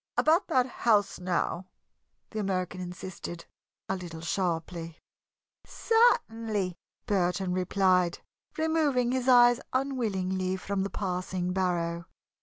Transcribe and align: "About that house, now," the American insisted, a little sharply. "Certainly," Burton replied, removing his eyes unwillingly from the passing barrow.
"About 0.17 0.47
that 0.47 0.65
house, 0.65 1.19
now," 1.19 1.67
the 2.31 2.39
American 2.39 2.81
insisted, 2.81 3.45
a 3.87 3.95
little 3.95 4.21
sharply. 4.21 4.97
"Certainly," 5.63 6.73
Burton 7.05 7.53
replied, 7.53 8.17
removing 8.57 9.11
his 9.11 9.27
eyes 9.29 9.59
unwillingly 9.73 10.55
from 10.57 10.81
the 10.81 10.89
passing 10.89 11.53
barrow. 11.53 12.05